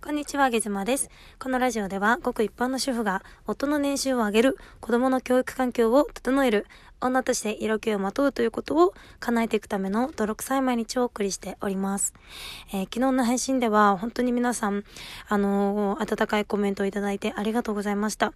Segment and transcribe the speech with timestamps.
[0.00, 1.10] こんにちは、ゲズマです。
[1.40, 6.66] このラジオでは、ごく一般の主婦が夫の年収を上げる、子供の教育環境を整える、
[7.00, 12.14] 女として色気をまとうということを叶えていくための泥臭い毎日をお送りしております。
[12.72, 14.84] えー、昨日の配信では本当に皆さん、
[15.28, 18.32] あのー、温かいコメントをいただいてありがとうございました。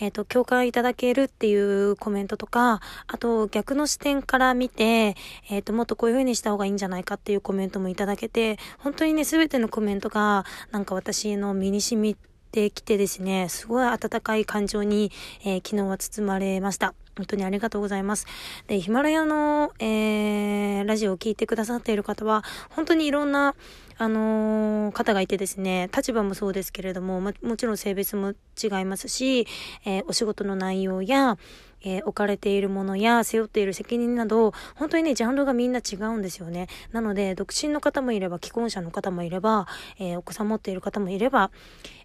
[0.00, 5.16] えっ、ー、と、共感いただけるっていうコメントとか、あと逆の視点から見て、
[5.50, 12.16] えっ、と、もっとこういう風にした方がいいんじゃないかっていうコメントもいただけて、本当にね、すべてのコメントがなんか私の身に染み
[12.52, 15.10] てきてですね、すごい温かい感情に、
[15.44, 16.94] え昨日は包まれました。
[17.16, 18.26] 本当にありがとうございます。
[18.66, 23.54] で、ヒマラヤの、えー、ラジオを聴いてくださっている方は、本当にいろんな、
[23.98, 29.46] あのー、方がいてですね、立場もそうですけれども、ももちろん性別も違いますし、
[29.86, 31.38] えー、お仕事の内容や、
[31.86, 36.66] えー、置かれているものや背負っている責任など、本当にね、ジャンルがみんな違うんですよね。
[36.92, 39.68] なので、独身の方もいれば、既婚者の方もいれば、
[40.00, 41.52] えー、お子さん持っている方もいれば、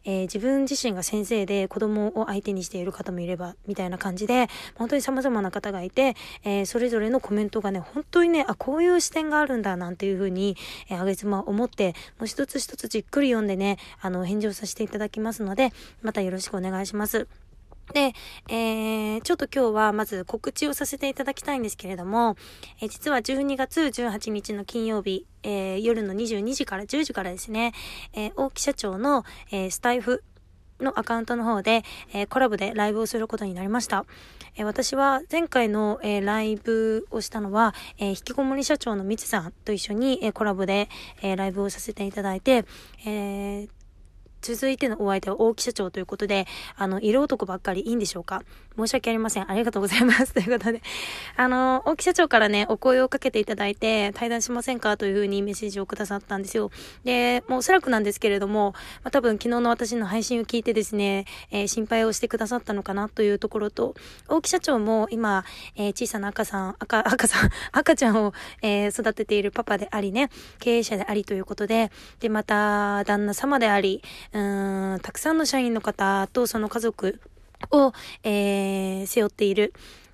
[0.06, 10.58] えー、自分自身が先生で子供を相手にしている方もいれば、みたいな感じで、本当に様々な方がいて、えそれぞれのコメントがね、本当にね、あ、こういう視点があるんだ、なんていうふうに、
[10.90, 17.28] えあげつま思って、もう一つ一つじっくり読んでね、あの、返事をさせていただきますので、またよろしくお願いします。
[17.92, 18.14] で、
[18.50, 22.36] えー、ちょっと今日はまず告知をさせていただきたいんですけれども、
[22.82, 27.74] えー、実は12月18日の金曜日、えー、夜の22時から10時からですね、
[28.14, 30.24] えー、大木社長の、えー、スタイフ
[30.80, 31.84] のアカウントの方で、
[32.14, 34.06] えー、コラボでライブをすることになりました。
[34.56, 40.90] えー、私は前回の、えー、ライブをしたのは、え引きこもり社長のみつさんと一緒に、えコラボで、
[41.22, 42.66] えライブをさせていただいて、
[43.06, 43.81] えー
[44.42, 48.44] 続いてのお相手は大木社長ということで、あの、色男ばっかりいいんでしょうか？
[48.78, 49.52] 申し訳ありません。
[49.52, 50.34] ありがとうございます。
[50.34, 50.82] ということで、
[51.36, 54.98] あの、大木社長からね、お声をかけていただいて、対談しませんか？
[54.98, 56.72] というふうにメッセージをくださったんですよ。
[57.04, 63.96] で、もうおそらくなんですけれども、まあ、多分昨日の私の配信を聞いてですね、えー、心配をしてくださったのかなというところと、
[64.28, 65.44] 大木社長も今、
[65.76, 70.30] えー、小さな赤さん、赤、 赤さん、赤ちゃんを、えー、育てているパパでありね、
[70.60, 74.02] 経営者でありということで、で、また、旦那様であり、
[74.34, 77.20] うん、たくさんの社員の方とその家族
[77.72, 77.94] を、
[78.24, 79.74] えー、背負っている、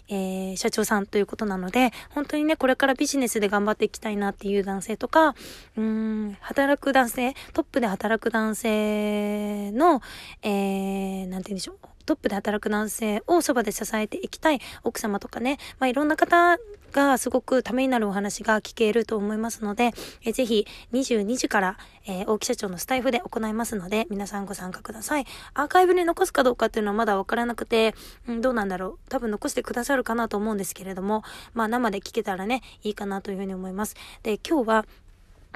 [0.10, 5.36] えー、社長さんということなので、本当にね、これからビジネスで頑張っていきたいなっていう男性とか、
[5.76, 10.02] うん、働く男性、トップで働く男性の、
[10.42, 11.78] えー、なんて言うんでしょう。
[12.06, 16.58] トップで働く男性をそばで支えていきたい奥様とかね、まあ、いろんな方
[16.92, 19.92] がすごくためになるお話が聞けると思いますので、
[20.24, 25.26] えぜひ22時から、えー、大木社長のスタイフで行いますので、皆さんご参加ください。
[25.54, 27.96] アーカイブに残すかどうかっていうのはまだわからなくて、
[28.28, 29.10] うん、どうなんだろう。
[29.10, 33.96] 多分残してくださるかなと思うんですけれども、まあ生で聞けたらね、いいかなというふうに思います。
[34.24, 34.86] で、今日は、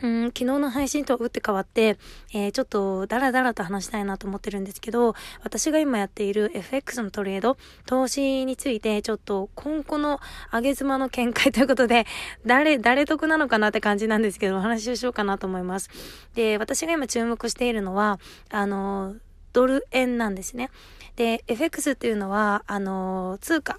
[0.04, 1.98] うん、昨日の配信とは打って変わって、
[2.34, 10.20] えー、ちょっとダラダラと話したいなと思ってるんですけど、私が今やっている FX のトレード、投資について、ちょっと今後の
[10.52, 12.06] 上げ妻の見解ということで、
[12.46, 15.90] 誰、誰得なのかなって感じなんですけど、お話をしようかなと思います。
[16.36, 18.20] で、私が今注目しているのは、
[18.50, 19.16] あの、
[19.54, 20.70] ドル円なんですね。
[21.16, 23.78] で、FX っていうのは、あの、通貨、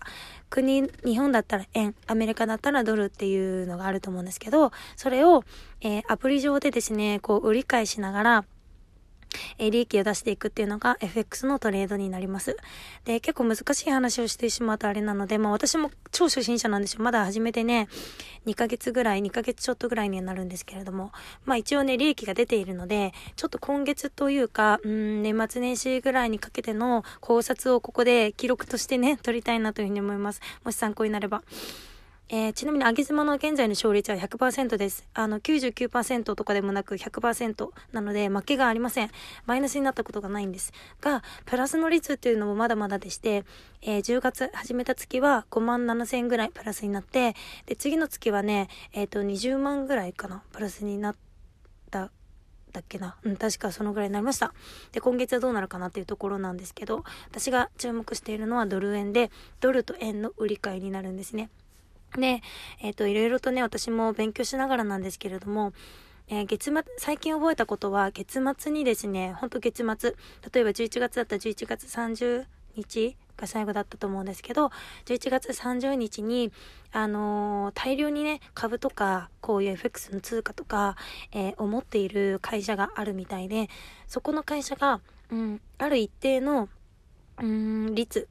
[0.50, 5.44] 国、日本だったら円、アメリカだったらドルっていうのがあると思うんですけど、それを、
[5.80, 8.44] えー、アプリ上でですね、こう、売り買いしながら、
[9.58, 12.56] え利益を出していくっていうのが FX のトレードになります。
[13.04, 17.02] で、結構難しい話をしてしまうとあれなので、まあ私も超初心者なんですよ。
[17.02, 17.88] まだ始めてね、
[18.46, 21.12] 2ヶ月ぐらい、2ヶ月ちょっとぐらいにはなるんですけれども、
[21.44, 30.40] まあ一応ね、利益が出ているので、ちょっと今月というか、うん、年末年始ぐらいにかけての考察をここで記録としてね、取りたいなというふうに思います。
[30.64, 31.42] もし参考になれば。
[32.34, 35.06] えー、ちなみに、あげ妻の現在の勝率は100%です。
[35.12, 39.10] あの、99%とかでもなく100%なので、負けがありません。
[39.44, 40.72] マイナスになったことがないんです。
[41.02, 43.44] が、プラスの率っていうのもまだまだでして、
[43.82, 47.34] えー、10月始めた月は5万7千円ぐらいプラスになって、
[47.66, 51.16] で、次の月はね、えっ、ー、と、20万ぐらいかな、プラスになっ
[51.90, 52.10] た
[52.72, 53.18] だっけな。
[53.24, 54.54] うん、確かそのぐらいになりました。
[54.92, 59.30] で、今月はどうなるかなっていうところなんですけど、私が注目しているのはドル円で、
[59.60, 61.50] ドルと円の売り買いになるんですね。
[62.18, 62.42] で、
[62.80, 65.72] えっ、ー、と、いろいろとね、私も勉強しながらなんですけれども、
[66.28, 70.14] えー、月末、最近覚えたことは、月末にですね、ほんと月末、
[70.52, 74.70] 例えば11月だったら11月30日が最後だったと思うんですけど、
[75.06, 76.52] 11月30日に、
[76.92, 80.96] あのー、大量にね、株とか、こういう FX の通貨とか、
[81.32, 83.68] えー、思っている会社があるみたいで、
[84.06, 85.00] そこの会社が、
[85.30, 86.68] うん、ある一定の、
[87.40, 88.28] うん、率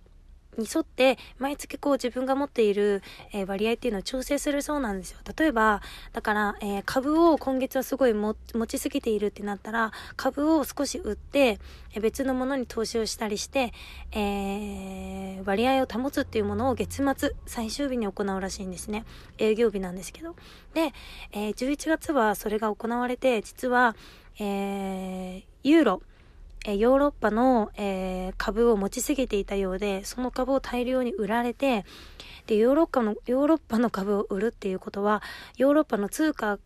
[0.57, 3.01] に沿って、毎月こう自分が持っている、
[3.33, 5.19] え、割合っていうのを調整するそうなんですよ。
[5.37, 5.81] 例えば、
[6.13, 8.35] だから、えー、株を今月はすごい持
[8.67, 11.59] ちすぎているってなったら、株を少し売って、
[11.93, 13.73] え、別のものに投資をしたりして、
[14.13, 19.05] え割合を保つっていうものを月末、最終日に行うらしいんですね。
[19.37, 20.35] 営業日なんですけど。
[20.73, 20.93] で、
[21.31, 23.95] え11月はそれが行われて、実は、
[24.39, 26.01] えユーロ、
[26.65, 31.85] えヨーロッパの、えー、株を持ちすぎていたようで、その株を大量に売られて、
[32.45, 35.23] で、ヨーロッパの、ヨーロッパの株を売るっていうことは、
[35.57, 36.59] ヨーロッパの通貨、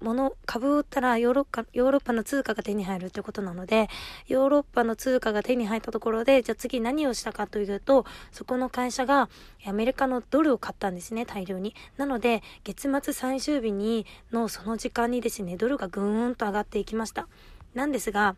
[0.00, 3.88] もの、株を売ったらヨーロッパ、ヨーロッパの通貨が手に入るってことなので、
[4.26, 9.30] ヨーロッパの通貨が手に入ったところで、じゃあ次何をしたかというと、そこの会社が
[9.64, 11.76] アメリカのドルを買ったんですね、大量に。
[11.96, 17.28] なので、月末最終日にのその時間にですね、ドルがぐーんと上がっていきました。
[17.74, 18.34] なんですが、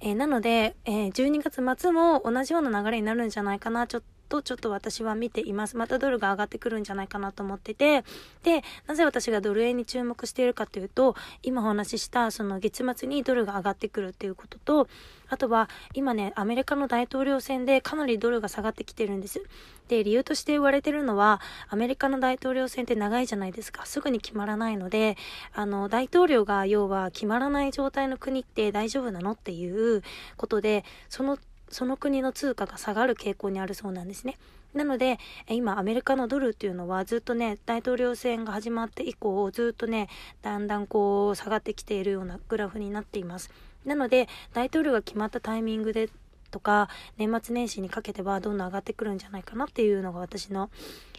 [0.00, 4.02] えー、なので、えー、12月末も同じような流れになるんじゃないかな、ちょっ
[4.32, 5.76] とちょっと私は見ています。
[5.76, 8.02] またドルが上がってくるんじゃないかなと思ってて、
[8.42, 14.88] で、なぜ私がドル円に注目しているかというと、今お話ししたその月末にドルが上がってくるっていうことと、
[15.28, 19.42] あとは今ね、アメリカの大統領選でかなりドルが下がってきてるんです。
[19.88, 23.84] で、理由として言われてるのは、アメリカの大統領選って長いじゃないですか。
[23.84, 25.18] すぐに決まらないので、
[25.52, 30.02] あの、大統領が要は決まらない状態の国って大丈夫なのっていう
[30.38, 31.38] ことで、その
[31.72, 34.38] その国の通貨が下がる傾向にあるそうなんですね。
[34.74, 40.08] なので、今アメリカのドルっていうのはずっとね、大統領選が始まって以降、ずっとね、
[40.40, 43.50] だんだんこう下がってきているようなグラフになっています。
[43.84, 46.08] なので、大統領が決まったタイミングで
[46.52, 46.88] とか、
[47.18, 50.70] 年末年始にかけてはどんどん上がってくるんじゃないかなっていうのが私の、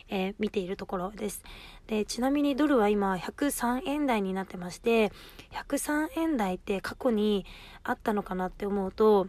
[0.08, 1.44] えー、見ているところです。
[1.88, 5.12] で、ちなみにドルは今103円台になってまして、
[5.52, 7.46] 103円台って過去に
[7.84, 9.28] あったのかなって思うと、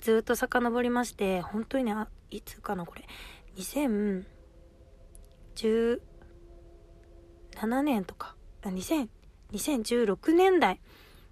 [0.00, 1.94] ずっと遡りまして、本当にね、
[2.30, 3.06] いつかな、これ。
[3.56, 4.22] 2017
[7.82, 9.08] 年とか、2000、
[9.52, 10.80] 2016年代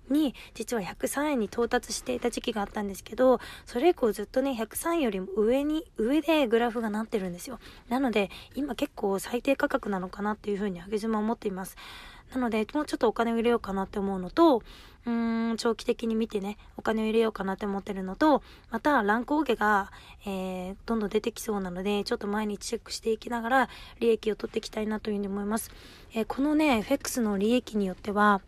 [0.09, 7.59] に実は103円に到達していた時期があったんですけど、それ以降ずっとね、103円よりも上に、上でグラフがなってるんですよ。
[7.89, 11.77] なので、今結構最低価格なのかなっていうふうに上げ島思っています。
[12.34, 14.62] なので、もうちょっとお金を入れようかなって思うのと、
[15.06, 19.92] うーん、長期的に見てね、お金を入れようかなって思ってるのと、また、乱高下が、
[20.26, 23.69] えー、どんどん出てきそうなので、ちょっと毎日チェックしていきながら、
[24.00, 25.70] 利益を取っていきたいなというふうに思います。
[26.12, 28.40] えー、このね、FX の利益によっては、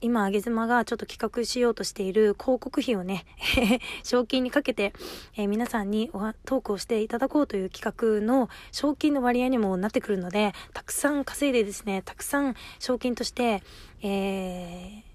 [0.00, 3.26] 今、あげずまがちょっと企画しようとしている広告費をね、
[4.02, 4.92] 賞金にかけて、
[5.36, 6.10] えー、皆さんに
[6.44, 13.62] トークをしていただこうという企画の賞金の割合にもなってくるので、たくさん稼いでですね、たくさん賞金として、
[14.02, 15.09] えー、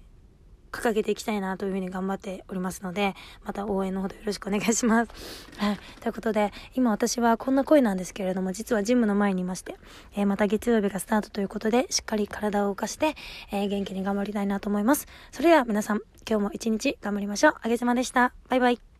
[0.72, 3.14] 掲げていきたいなというふうに頑張っておりますので、
[3.44, 5.12] また応援のほどよろしくお願いします。
[5.58, 5.78] はい。
[6.00, 9.76] ということで、今私はこんな声なんですけれども、実はジムの前にいまして、
[10.14, 13.14] えー、また月曜日がスタートということで、しっかり体を動かして、
[13.52, 15.06] えー、元気に頑張りたいなと思います。
[15.30, 17.54] それでは皆さん、今日も一日頑張りましょう。
[17.62, 18.32] あげずまでした。
[18.48, 18.95] バイバイ。